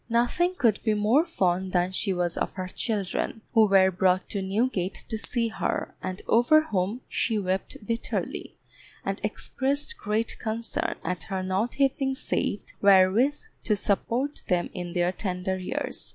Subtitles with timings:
[0.09, 4.41] Nothing could be more fond than she was of her children, who were brought to
[4.41, 8.57] Newgate to see her, and over whom she wept bitterly,
[9.05, 15.11] and expressed great concern at her not having saved wherewith to support them in their
[15.11, 16.09] tender years.